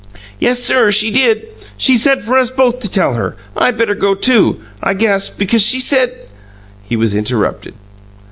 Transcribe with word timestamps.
"Yes, 0.39 0.59
sir; 0.63 0.89
she 0.89 1.11
did. 1.11 1.47
She 1.77 1.95
said 1.95 2.23
for 2.23 2.35
us 2.39 2.49
both 2.49 2.79
to 2.79 2.89
tell 2.89 3.13
her. 3.13 3.35
I 3.55 3.69
better 3.69 3.93
go, 3.93 4.15
too, 4.15 4.59
I 4.81 4.95
guess, 4.95 5.29
because 5.29 5.61
she 5.61 5.79
said" 5.79 6.11
He 6.89 6.95
was 6.95 7.13
interrupted. 7.13 7.75